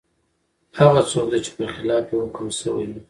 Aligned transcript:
هغه 0.79 1.01
څوک 1.11 1.27
دی 1.31 1.39
چي 1.45 1.51
پر 1.57 1.69
خلاف 1.75 2.05
یې 2.11 2.17
حکم 2.23 2.47
سوی 2.59 2.85
وي؟ 2.89 2.97